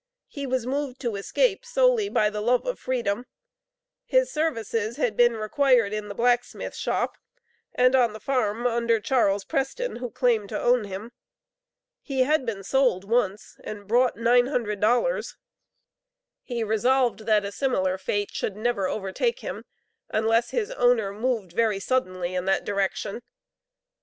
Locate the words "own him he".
10.59-12.21